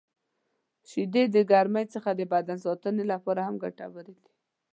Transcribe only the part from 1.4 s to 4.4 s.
ګرمۍ څخه د بدن ساتنې لپاره هم ګټورې دي.